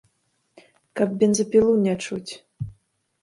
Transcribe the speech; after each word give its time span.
Каб 0.99 1.09
бензапілу 1.19 1.73
не 1.85 1.95
чуць. 2.05 2.33